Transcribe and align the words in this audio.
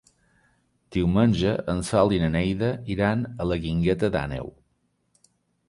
Diumenge 0.95 1.51
en 1.73 1.83
Sol 1.91 2.15
i 2.17 2.19
na 2.25 2.31
Neida 2.37 2.71
iran 2.95 3.23
a 3.45 3.49
la 3.53 3.61
Guingueta 3.67 4.13
d'Àneu. 4.19 4.53